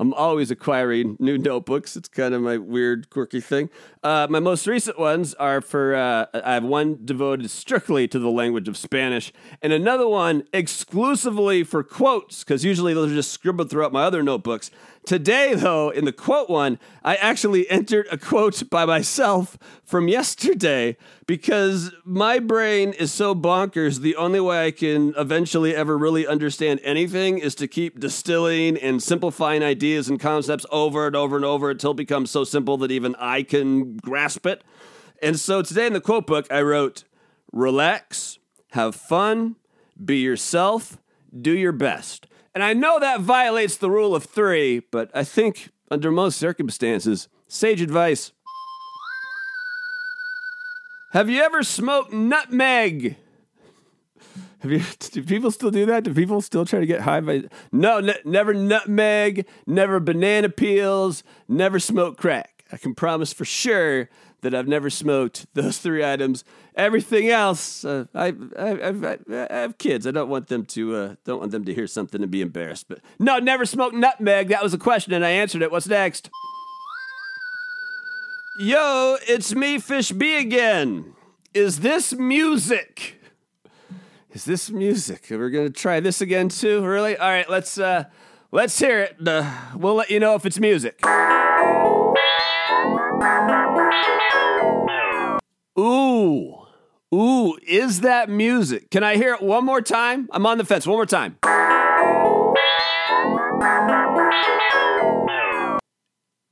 I'm 0.00 0.14
always 0.14 0.50
acquiring 0.50 1.18
new 1.20 1.36
notebooks. 1.36 1.94
It's 1.94 2.08
kind 2.08 2.32
of 2.32 2.40
my 2.40 2.56
weird, 2.56 3.10
quirky 3.10 3.38
thing. 3.38 3.68
Uh, 4.02 4.26
my 4.30 4.40
most 4.40 4.66
recent 4.66 4.98
ones 4.98 5.34
are 5.34 5.60
for, 5.60 5.94
uh, 5.94 6.24
I 6.32 6.54
have 6.54 6.64
one 6.64 7.00
devoted 7.04 7.50
strictly 7.50 8.08
to 8.08 8.18
the 8.18 8.30
language 8.30 8.66
of 8.66 8.78
Spanish, 8.78 9.30
and 9.60 9.74
another 9.74 10.08
one 10.08 10.44
exclusively 10.54 11.64
for 11.64 11.82
quotes, 11.82 12.42
because 12.42 12.64
usually 12.64 12.94
those 12.94 13.12
are 13.12 13.14
just 13.14 13.30
scribbled 13.30 13.68
throughout 13.68 13.92
my 13.92 14.04
other 14.04 14.22
notebooks. 14.22 14.70
Today, 15.06 15.54
though, 15.54 15.90
in 15.90 16.04
the 16.04 16.12
quote 16.12 16.48
one, 16.48 16.78
I 17.02 17.16
actually 17.16 17.68
entered 17.70 18.06
a 18.10 18.18
quote 18.18 18.68
by 18.70 18.84
myself 18.84 19.58
from 19.84 20.08
yesterday 20.08 20.96
because 21.26 21.92
my 22.04 22.38
brain 22.38 22.92
is 22.92 23.10
so 23.10 23.34
bonkers. 23.34 24.00
The 24.00 24.16
only 24.16 24.40
way 24.40 24.66
I 24.66 24.70
can 24.70 25.14
eventually 25.16 25.74
ever 25.74 25.96
really 25.96 26.26
understand 26.26 26.80
anything 26.84 27.38
is 27.38 27.54
to 27.56 27.66
keep 27.66 27.98
distilling 27.98 28.76
and 28.76 29.02
simplifying 29.02 29.62
ideas 29.62 29.89
and 29.96 30.20
concepts 30.20 30.66
over 30.70 31.06
and 31.06 31.16
over 31.16 31.36
and 31.36 31.44
over 31.44 31.70
until 31.70 31.92
it 31.92 31.96
becomes 31.96 32.30
so 32.30 32.44
simple 32.44 32.76
that 32.78 32.90
even 32.90 33.14
I 33.18 33.42
can 33.42 33.96
grasp 33.96 34.46
it. 34.46 34.62
And 35.22 35.38
so 35.38 35.62
today 35.62 35.86
in 35.86 35.92
the 35.92 36.00
quote 36.00 36.26
book, 36.26 36.46
I 36.50 36.62
wrote, 36.62 37.04
relax, 37.52 38.38
have 38.72 38.94
fun, 38.94 39.56
be 40.02 40.18
yourself, 40.18 40.98
do 41.38 41.52
your 41.52 41.72
best. 41.72 42.26
And 42.54 42.64
I 42.64 42.72
know 42.72 42.98
that 42.98 43.20
violates 43.20 43.76
the 43.76 43.90
rule 43.90 44.14
of 44.14 44.24
three, 44.24 44.80
but 44.90 45.10
I 45.14 45.24
think 45.24 45.70
under 45.90 46.10
most 46.10 46.38
circumstances, 46.38 47.28
sage 47.48 47.80
advice. 47.80 48.32
Have 51.12 51.28
you 51.28 51.42
ever 51.42 51.62
smoked 51.62 52.12
nutmeg? 52.12 53.16
Have 54.60 54.70
you? 54.70 54.80
Do 55.12 55.22
people 55.22 55.50
still 55.50 55.70
do 55.70 55.86
that? 55.86 56.04
Do 56.04 56.14
people 56.14 56.40
still 56.40 56.64
try 56.64 56.80
to 56.80 56.86
get 56.86 57.00
high 57.00 57.20
by? 57.20 57.44
No, 57.72 58.00
never 58.24 58.54
nutmeg, 58.54 59.46
never 59.66 60.00
banana 60.00 60.48
peels, 60.48 61.22
never 61.48 61.78
smoke 61.78 62.16
crack. 62.16 62.64
I 62.72 62.76
can 62.76 62.94
promise 62.94 63.32
for 63.32 63.44
sure 63.44 64.08
that 64.42 64.54
I've 64.54 64.68
never 64.68 64.90
smoked 64.90 65.46
those 65.54 65.78
three 65.78 66.04
items. 66.04 66.44
Everything 66.74 67.28
else, 67.28 67.84
uh, 67.84 68.06
I, 68.14 68.34
I, 68.58 68.70
I, 68.70 69.18
I, 69.28 69.54
have 69.54 69.78
kids. 69.78 70.06
I 70.06 70.12
don't 70.12 70.28
want 70.28 70.48
them 70.48 70.64
to 70.66 70.94
uh, 70.94 71.14
don't 71.24 71.40
want 71.40 71.52
them 71.52 71.64
to 71.64 71.74
hear 71.74 71.86
something 71.86 72.22
and 72.22 72.30
be 72.30 72.40
embarrassed. 72.40 72.86
But 72.88 73.00
no, 73.18 73.38
never 73.38 73.66
smoked 73.66 73.94
nutmeg. 73.94 74.48
That 74.48 74.62
was 74.62 74.72
a 74.72 74.78
question, 74.78 75.12
and 75.12 75.24
I 75.24 75.30
answered 75.30 75.62
it. 75.62 75.70
What's 75.70 75.88
next? 75.88 76.30
Yo, 78.60 79.16
it's 79.26 79.54
me, 79.54 79.78
Fish 79.78 80.12
B 80.12 80.36
again. 80.36 81.14
Is 81.54 81.80
this 81.80 82.12
music? 82.12 83.19
Is 84.32 84.44
this 84.44 84.70
music? 84.70 85.26
We're 85.28 85.50
gonna 85.50 85.70
try 85.70 85.98
this 85.98 86.20
again 86.20 86.50
too. 86.50 86.84
Really? 86.84 87.16
All 87.16 87.28
right, 87.28 87.50
let's 87.50 87.78
uh, 87.78 88.04
let's 88.52 88.78
hear 88.78 89.00
it. 89.00 89.16
Uh, 89.26 89.50
we'll 89.74 89.96
let 89.96 90.08
you 90.08 90.20
know 90.20 90.36
if 90.36 90.46
it's 90.46 90.60
music. 90.60 91.00
Ooh. 95.76 96.58
Ooh, 97.12 97.58
is 97.66 98.02
that 98.02 98.28
music? 98.28 98.90
Can 98.90 99.02
I 99.02 99.16
hear 99.16 99.34
it 99.34 99.42
one 99.42 99.64
more 99.64 99.80
time? 99.80 100.28
I'm 100.30 100.46
on 100.46 100.58
the 100.58 100.64
fence. 100.64 100.86
One 100.86 100.96
more 100.96 101.06
time. 101.06 101.36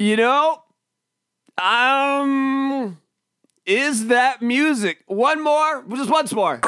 You 0.01 0.17
know, 0.17 0.63
um, 1.63 2.99
is 3.65 4.09
that 4.09 4.43
music? 4.43 5.05
One 5.07 5.45
more? 5.45 5.85
Just 5.89 6.11
once 6.11 6.33
more. 6.33 6.61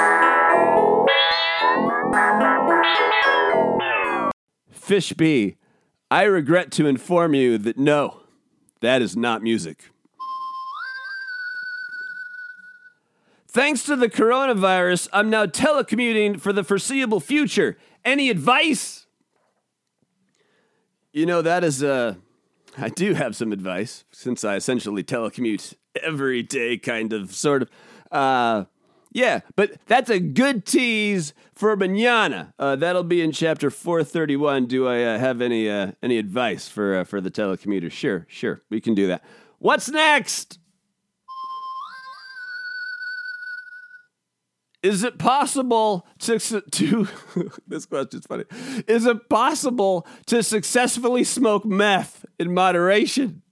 Fish 4.71 5.12
B, 5.12 5.57
I 6.11 6.25
regret 6.25 6.73
to 6.73 6.87
inform 6.87 7.35
you 7.35 7.59
that 7.59 7.79
no, 7.79 8.23
that 8.81 9.00
is 9.00 9.17
not 9.17 9.43
music. 9.43 9.85
Thanks 13.47 13.85
to 13.85 13.97
the 13.97 14.09
coronavirus, 14.09 15.09
I'm 15.12 15.31
now 15.31 15.47
telecommuting 15.47 16.40
for 16.40 16.52
the 16.52 16.64
foreseeable 16.64 17.21
future. 17.21 17.76
Any 18.05 18.31
advice? 18.31 19.07
You 21.12 21.26
know, 21.26 21.43
that 21.43 21.62
is, 21.62 21.83
uh, 21.83 22.14
I 22.79 22.88
do 22.88 23.14
have 23.14 23.37
some 23.37 23.52
advice 23.52 24.05
since 24.12 24.45
I 24.45 24.57
essentially 24.57 25.05
telecommute 25.05 25.75
every 26.02 26.43
day, 26.43 26.79
kind 26.79 27.12
of, 27.12 27.35
sort 27.35 27.62
of. 27.62 27.71
Uh, 28.11 28.64
yeah, 29.12 29.40
but 29.57 29.73
that's 29.87 30.11
a 30.11 30.21
good 30.21 30.64
tease 30.64 31.35
for 31.55 31.75
manana. 31.76 32.55
Uh, 32.59 32.76
that'll 32.76 33.02
be 33.02 33.23
in 33.23 33.33
chapter 33.33 33.71
431. 33.71 34.67
Do 34.67 34.87
I 34.87 35.02
uh, 35.02 35.19
have 35.19 35.40
any 35.40 35.69
uh, 35.69 35.93
any 36.02 36.19
advice 36.19 36.69
for 36.69 36.99
uh, 36.99 37.05
for 37.05 37.21
the 37.21 37.31
telecommuter? 37.31 37.90
Sure, 37.90 38.26
sure, 38.29 38.62
we 38.71 38.81
can 38.81 38.95
do 38.95 39.09
that. 39.09 39.25
What's 39.59 39.88
next? 39.88 40.59
Is 44.83 45.02
it 45.02 45.19
possible 45.19 46.07
to 46.21 46.38
to 46.38 47.09
this 47.67 47.87
question's 47.87 48.26
funny? 48.26 48.45
Is 48.87 49.07
it 49.07 49.29
possible 49.29 50.07
to 50.26 50.43
successfully 50.43 51.25
smoke 51.25 51.64
meth 51.64 52.25
in 52.38 52.55
moderation? 52.55 53.43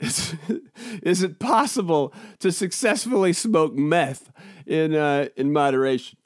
Is, 0.00 0.34
is 1.02 1.22
it 1.22 1.38
possible 1.38 2.12
to 2.38 2.52
successfully 2.52 3.32
smoke 3.32 3.74
meth 3.74 4.30
in 4.66 4.94
uh, 4.94 5.28
in 5.36 5.52
moderation? 5.52 6.18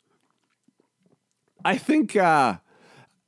I 1.64 1.78
think 1.78 2.16
uh, 2.16 2.56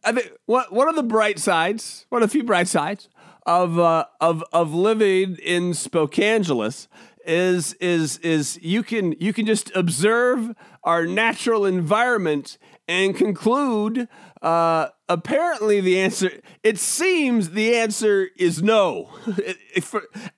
I 0.05 0.13
think 0.13 0.33
one 0.47 0.67
one 0.71 0.89
of 0.89 0.97
the 0.97 1.03
bright 1.03 1.39
sides, 1.39 2.07
one 2.09 2.23
of 2.23 2.29
the 2.29 2.33
few 2.33 2.45
bright 2.45 2.69
sides 2.69 3.09
of 3.47 3.79
uh, 3.79 4.07
of 4.21 4.45
of 4.53 4.75
living 4.75 5.37
in 5.43 5.73
Spokangeles 5.73 6.89
is 7.27 7.75
is 7.75 8.19
is 8.19 8.59
you 8.63 8.83
can 8.83 9.15
you 9.19 9.33
can 9.33 9.47
just 9.47 9.75
observe 9.75 10.55
our 10.83 11.07
natural 11.07 11.65
environment 11.65 12.59
and 12.87 13.17
conclude 13.17 14.09
uh, 14.43 14.89
apparently 15.09 15.81
the 15.81 16.01
answer 16.01 16.31
it 16.63 16.79
seems 16.79 17.51
the 17.51 17.77
answer 17.77 18.29
is 18.37 18.63
no. 18.63 19.11
It, 19.77 19.85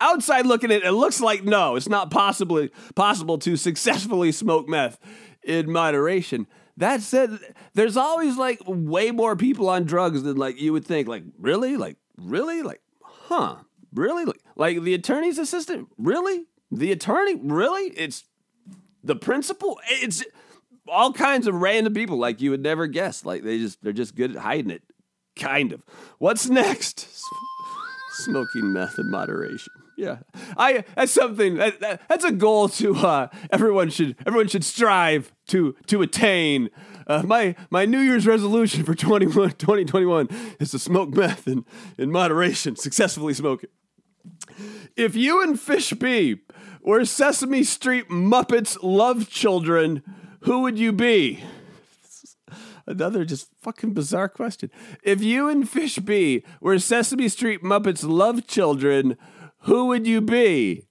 outside 0.00 0.46
looking 0.46 0.70
at 0.70 0.78
it 0.78 0.85
it 0.87 0.92
looks 0.92 1.20
like 1.20 1.44
no. 1.44 1.76
It's 1.76 1.88
not 1.88 2.11
possibly 2.11 2.70
possible 2.94 3.38
to 3.38 3.56
successfully 3.56 4.32
smoke 4.32 4.68
meth 4.68 4.99
in 5.42 5.70
moderation. 5.70 6.46
That 6.78 7.02
said 7.02 7.38
there's 7.75 7.96
always 7.96 8.37
like 8.37 8.61
way 8.66 9.11
more 9.11 9.37
people 9.37 9.68
on 9.68 9.85
drugs 9.85 10.23
than 10.23 10.37
like 10.37 10.61
you 10.61 10.73
would 10.73 10.85
think. 10.85 11.06
Like 11.06 11.25
really? 11.38 11.76
Like 11.76 11.96
really? 12.16 12.62
Like 12.62 12.80
huh? 13.02 13.56
Really? 13.94 14.25
Like, 14.25 14.40
like 14.56 14.82
the 14.82 14.94
attorney's 14.94 15.38
assistant? 15.38 15.88
Really? 15.96 16.44
The 16.70 16.92
attorney? 16.92 17.37
Really? 17.37 17.90
It's 17.90 18.25
the 19.02 19.16
principal? 19.16 19.78
It's 19.88 20.25
all 20.88 21.12
kinds 21.12 21.46
of 21.46 21.54
random 21.54 21.94
people 21.94 22.18
like 22.18 22.40
you 22.40 22.50
would 22.50 22.62
never 22.62 22.86
guess. 22.86 23.24
Like 23.24 23.42
they 23.42 23.58
just 23.58 23.82
they're 23.82 23.92
just 23.92 24.14
good 24.14 24.36
at 24.36 24.42
hiding 24.42 24.70
it. 24.70 24.82
Kind 25.36 25.72
of. 25.72 25.82
What's 26.18 26.48
next? 26.48 27.08
Smoking 28.12 28.72
meth 28.72 28.98
in 28.98 29.10
moderation. 29.10 29.72
Yeah, 29.96 30.18
I 30.58 30.84
that's 30.94 31.12
something 31.12 31.54
that, 31.54 31.80
that, 31.80 32.02
that's 32.06 32.24
a 32.24 32.32
goal 32.32 32.68
to 32.70 32.94
uh, 32.96 33.28
everyone 33.50 33.88
should 33.88 34.14
everyone 34.26 34.48
should 34.48 34.64
strive 34.64 35.32
to 35.48 35.74
to 35.86 36.02
attain. 36.02 36.68
Uh, 37.06 37.22
my 37.24 37.54
my 37.70 37.86
New 37.86 38.00
Year's 38.00 38.26
resolution 38.26 38.84
for 38.84 38.94
2021 38.94 40.28
is 40.60 40.70
to 40.72 40.78
smoke 40.78 41.10
meth 41.10 41.48
in, 41.48 41.64
in 41.96 42.10
moderation, 42.10 42.76
successfully 42.76 43.32
smoke 43.32 43.64
it. 43.64 43.70
If 44.96 45.16
you 45.16 45.42
and 45.42 45.58
Fish 45.58 45.92
B 45.92 46.40
were 46.82 47.04
Sesame 47.04 47.64
Street 47.64 48.08
Muppets 48.10 48.76
love 48.82 49.30
children, 49.30 50.02
who 50.46 50.60
would 50.60 50.78
you 50.78 50.92
be? 50.92 51.42
Another 52.86 53.24
just 53.24 53.48
fucking 53.60 53.94
bizarre 53.94 54.28
question. 54.28 54.70
If 55.02 55.20
you 55.20 55.48
and 55.48 55.68
Fish 55.68 55.98
B 55.98 56.44
were 56.60 56.78
Sesame 56.78 57.28
Street 57.28 57.64
Muppets 57.64 58.08
love 58.08 58.46
children, 58.46 59.16
who 59.62 59.86
would 59.86 60.06
you 60.06 60.20
be? 60.20 60.84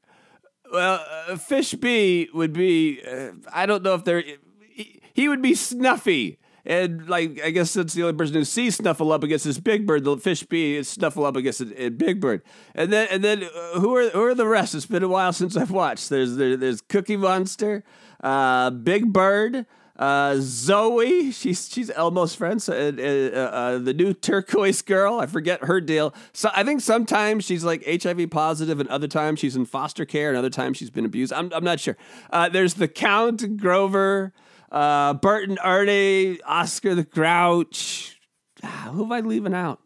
Well, 0.72 1.06
uh, 1.30 1.38
Fish 1.38 1.74
B 1.74 2.28
would 2.34 2.52
be, 2.52 3.00
uh, 3.02 3.32
I 3.54 3.66
don't 3.66 3.82
know 3.82 3.94
if 3.94 4.04
they're, 4.04 4.24
he, 4.70 5.00
he 5.14 5.30
would 5.30 5.42
be 5.42 5.56
Snuffy 5.56 6.38
and 6.66 7.08
like 7.08 7.40
I 7.44 7.52
guess 7.52 7.74
that's 7.74 7.94
the 7.94 8.04
only 8.04 8.16
person 8.16 8.36
who 8.36 8.44
sees 8.44 8.78
Snuffleupagus 8.78 9.44
this 9.44 9.60
Big 9.60 9.86
Bird. 9.86 10.04
The 10.04 10.18
fish 10.18 10.44
B 10.44 10.76
is 10.76 10.96
Snuffleupagus 10.96 11.72
a, 11.72 11.86
a 11.86 11.90
Big 11.90 12.20
Bird, 12.20 12.42
and 12.74 12.92
then 12.92 13.08
and 13.12 13.24
then 13.24 13.44
uh, 13.44 13.80
who 13.80 13.96
are 13.96 14.10
who 14.10 14.24
are 14.24 14.36
the 14.36 14.48
rest? 14.48 14.76
It's 14.76 14.86
been 14.86 15.04
a 15.04 15.08
while 15.08 15.34
since 15.34 15.56
I've 15.56 15.72
watched. 15.72 16.10
There's 16.10 16.36
there, 16.36 16.58
there's 16.58 16.82
Cookie 16.82 17.18
Monster, 17.18 17.84
uh, 18.24 18.70
Big 18.72 19.14
Bird. 19.14 19.66
Uh, 19.98 20.36
Zoe, 20.40 21.32
she's 21.32 21.70
she's 21.72 21.90
Elmo's 21.92 22.36
friend. 22.36 22.62
So, 22.62 22.74
uh, 22.74 23.40
uh, 23.40 23.78
the 23.78 23.94
new 23.94 24.14
turquoise 24.14 24.82
girl, 24.82 25.20
I 25.20 25.26
forget 25.26 25.64
her 25.64 25.80
deal. 25.80 26.14
So 26.34 26.50
I 26.54 26.66
think 26.66 26.82
sometimes 26.82 27.46
she's 27.46 27.64
like 27.64 27.86
HIV 27.86 28.30
positive, 28.30 28.82
and 28.82 28.90
other 28.90 29.08
times 29.08 29.40
she's 29.40 29.56
in 29.56 29.64
foster 29.64 30.04
care, 30.04 30.28
and 30.28 30.38
other 30.38 30.50
times 30.50 30.76
she's 30.78 30.90
been 30.90 31.06
abused. 31.06 31.32
I'm 31.32 31.50
I'm 31.54 31.64
not 31.64 31.80
sure. 31.80 31.96
Uh, 32.30 32.50
there's 32.50 32.74
the 32.74 32.90
Count 32.90 33.56
Grover, 33.56 34.34
Uh, 34.72 35.14
Bert 35.14 35.50
and 35.50 35.60
Ernie, 35.64 36.42
Oscar 36.44 36.96
the 36.96 37.04
Grouch. 37.04 38.20
Ah, 38.64 38.90
who 38.92 39.04
am 39.06 39.12
I 39.12 39.22
leaving 39.22 39.54
out? 39.54 39.80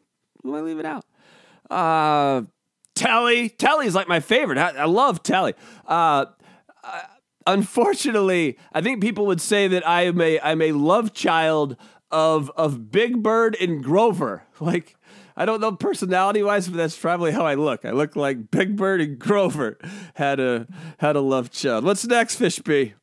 Who 0.43 0.55
am 0.55 0.63
I 0.63 0.65
leaving 0.65 0.85
out? 0.85 1.05
Uh, 1.69 2.43
Telly. 2.95 3.49
Telly 3.49 3.85
is 3.85 3.95
like 3.95 4.07
my 4.07 4.19
favorite. 4.19 4.57
I, 4.57 4.69
I 4.71 4.85
love 4.85 5.23
Telly. 5.23 5.53
Uh, 5.87 6.25
uh, 6.83 7.01
unfortunately, 7.47 8.57
I 8.73 8.81
think 8.81 9.01
people 9.01 9.25
would 9.27 9.41
say 9.41 9.67
that 9.67 9.87
I 9.87 10.03
am 10.03 10.19
a 10.21 10.39
I'm 10.39 10.61
a 10.61 10.71
love 10.71 11.13
child 11.13 11.75
of 12.11 12.51
of 12.55 12.91
Big 12.91 13.21
Bird 13.21 13.55
and 13.59 13.83
Grover. 13.83 14.43
Like 14.61 14.97
I 15.37 15.45
don't 15.45 15.61
know 15.61 15.71
personality 15.71 16.43
wise, 16.43 16.67
but 16.67 16.75
that's 16.75 16.97
probably 16.97 17.31
how 17.31 17.45
I 17.45 17.53
look. 17.53 17.85
I 17.85 17.91
look 17.91 18.17
like 18.17 18.51
Big 18.51 18.75
Bird 18.75 18.99
and 18.99 19.17
Grover 19.17 19.77
had 20.15 20.41
a 20.41 20.67
had 20.97 21.15
a 21.15 21.21
love 21.21 21.49
child. 21.49 21.85
What's 21.85 22.05
next, 22.05 22.35
Fish 22.35 22.59
Fishby? 22.59 22.95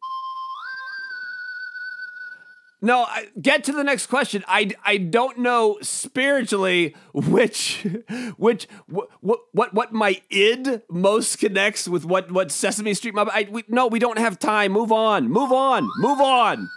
No, 2.83 3.05
I, 3.05 3.29
get 3.41 3.65
to 3.65 3.73
the 3.73 3.83
next 3.83 4.07
question. 4.07 4.45
I, 4.47 4.71
I 4.85 4.99
don't 4.99 5.39
know 5.39 5.79
spiritually 5.81 6.95
which 7.13 7.87
which 8.37 8.69
what 8.87 9.09
what 9.53 9.73
what 9.73 9.93
my 9.93 10.21
id 10.31 10.83
most 10.91 11.39
connects 11.39 11.89
with 11.89 12.05
what 12.05 12.31
what 12.31 12.53
Sesame 12.53 12.93
Street. 12.95 13.15
My, 13.15 13.23
I, 13.23 13.49
we, 13.51 13.65
no, 13.69 13.87
we 13.87 13.99
don't 13.99 14.19
have 14.19 14.39
time. 14.39 14.73
Move 14.73 14.93
on. 14.93 15.29
Move 15.31 15.53
on. 15.53 15.89
Move 15.99 16.21
on. 16.21 16.69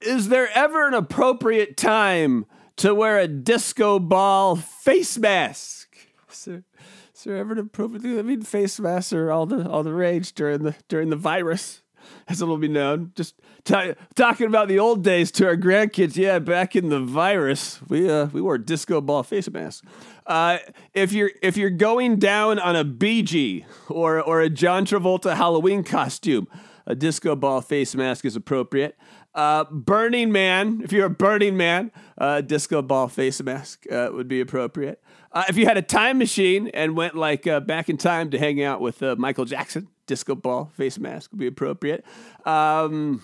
Is 0.00 0.28
there 0.28 0.48
ever 0.54 0.88
an 0.88 0.94
appropriate 0.94 1.76
time 1.76 2.46
to 2.76 2.94
wear 2.94 3.18
a 3.18 3.28
disco 3.28 3.98
ball 3.98 4.56
face 4.56 5.18
mask? 5.18 5.96
Is 6.28 7.24
there 7.24 7.36
ever 7.36 7.52
an 7.52 7.58
appropriate? 7.58 8.18
I 8.18 8.22
mean, 8.22 8.42
face 8.42 8.80
masks 8.80 9.12
are 9.12 9.30
all 9.30 9.44
the 9.44 9.68
all 9.68 9.82
the 9.82 9.92
rage 9.92 10.32
during 10.32 10.62
the 10.62 10.74
during 10.88 11.10
the 11.10 11.16
virus 11.16 11.82
as 12.28 12.42
it'll 12.42 12.58
be 12.58 12.68
known. 12.68 13.12
Just 13.14 13.40
t- 13.64 13.94
talking 14.14 14.46
about 14.46 14.68
the 14.68 14.78
old 14.78 15.04
days 15.04 15.30
to 15.32 15.46
our 15.46 15.56
grandkids. 15.56 16.16
Yeah, 16.16 16.38
back 16.38 16.76
in 16.76 16.88
the 16.88 17.00
virus, 17.00 17.80
we 17.88 18.10
uh, 18.10 18.26
we 18.26 18.40
wore 18.40 18.58
disco 18.58 19.00
ball 19.00 19.22
face 19.22 19.50
masks. 19.50 19.86
Uh, 20.26 20.58
if 20.94 21.12
you're 21.12 21.30
if 21.42 21.56
you're 21.56 21.70
going 21.70 22.18
down 22.18 22.58
on 22.58 22.76
a 22.76 22.84
Bee 22.84 23.22
Gee 23.22 23.64
or 23.88 24.20
or 24.20 24.40
a 24.40 24.50
John 24.50 24.84
Travolta 24.84 25.36
Halloween 25.36 25.84
costume, 25.84 26.48
a 26.86 26.94
disco 26.94 27.36
ball 27.36 27.60
face 27.60 27.94
mask 27.94 28.24
is 28.24 28.36
appropriate. 28.36 28.96
Uh, 29.34 29.64
Burning 29.64 30.32
Man, 30.32 30.80
if 30.82 30.92
you're 30.92 31.06
a 31.06 31.10
Burning 31.10 31.58
Man, 31.58 31.92
uh, 32.16 32.40
disco 32.40 32.80
ball 32.80 33.08
face 33.08 33.42
mask 33.42 33.84
uh, 33.92 34.08
would 34.12 34.28
be 34.28 34.40
appropriate. 34.40 35.02
Uh, 35.30 35.44
if 35.48 35.58
you 35.58 35.66
had 35.66 35.76
a 35.76 35.82
time 35.82 36.16
machine 36.16 36.68
and 36.68 36.96
went 36.96 37.14
like 37.14 37.46
uh, 37.46 37.60
back 37.60 37.90
in 37.90 37.98
time 37.98 38.30
to 38.30 38.38
hang 38.38 38.62
out 38.62 38.80
with 38.80 39.02
Michael 39.02 39.44
Jackson, 39.44 39.88
disco 40.06 40.34
ball 40.34 40.70
face 40.74 40.98
mask 40.98 41.32
would 41.32 41.40
be 41.40 41.46
appropriate. 41.46 42.04
Um, 42.44 43.22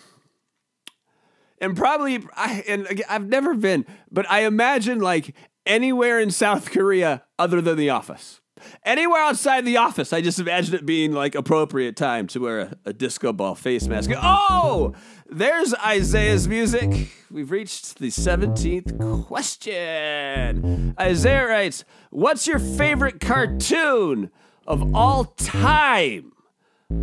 and 1.59 1.77
probably, 1.77 2.21
I, 2.37 2.65
and 2.69 3.03
I've 3.09 3.29
never 3.29 3.55
been, 3.55 3.87
but 4.11 4.29
I 4.31 4.41
imagine 4.41 5.01
like 5.01 5.35
anywhere 5.65 6.19
in 6.19 6.31
South 6.31 6.71
Korea 6.71 7.23
other 7.39 7.61
than 7.61 7.77
the 7.77 7.91
office. 7.91 8.41
Anywhere 8.85 9.21
outside 9.21 9.65
the 9.65 9.77
office, 9.77 10.13
I 10.13 10.21
just 10.21 10.39
imagine 10.39 10.75
it 10.75 10.87
being 10.87 11.13
like 11.13 11.35
appropriate 11.35 11.97
time 11.97 12.27
to 12.29 12.41
wear 12.41 12.61
a, 12.61 12.77
a 12.87 12.93
disco 12.93 13.33
ball 13.33 13.55
face 13.55 13.89
mask. 13.89 14.11
Oh, 14.17 14.95
there's 15.29 15.75
Isaiah's 15.75 16.47
music. 16.47 17.09
We've 17.31 17.51
reached 17.51 17.99
the 17.99 18.09
17th 18.09 19.27
question. 19.27 20.95
Isaiah 21.01 21.47
writes, 21.47 21.85
What's 22.11 22.47
your 22.47 22.59
favorite 22.59 23.21
cartoon 23.21 24.31
of 24.67 24.95
all 24.95 25.25
time? 25.25 26.33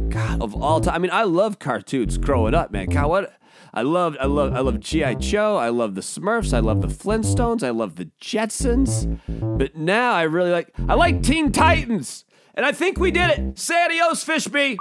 God, 0.09 0.41
of 0.41 0.55
all 0.61 0.81
time. 0.81 0.95
I 0.95 0.99
mean, 0.99 1.11
I 1.11 1.23
love 1.23 1.59
cartoons 1.59 2.17
growing 2.17 2.53
up, 2.53 2.71
man. 2.71 2.87
God, 2.87 3.09
what 3.09 3.33
I 3.73 3.81
love, 3.83 4.17
I 4.19 4.25
love, 4.25 4.53
I 4.53 4.59
love 4.59 4.79
G.I. 4.79 5.15
Joe. 5.15 5.57
I 5.57 5.69
love 5.69 5.95
the 5.95 6.01
Smurfs. 6.01 6.53
I 6.53 6.59
love 6.59 6.81
the 6.81 6.87
Flintstones. 6.87 7.63
I 7.63 7.69
love 7.69 7.95
the 7.95 8.09
Jetsons. 8.21 9.19
But 9.27 9.75
now 9.75 10.13
I 10.13 10.23
really 10.23 10.51
like, 10.51 10.73
I 10.87 10.95
like 10.95 11.21
Teen 11.23 11.51
Titans. 11.51 12.25
And 12.55 12.65
I 12.65 12.71
think 12.71 12.97
we 12.97 13.11
did 13.11 13.29
it. 13.29 13.59
Say 13.59 13.85
adios, 13.85 14.25
Fishby. 14.25 14.77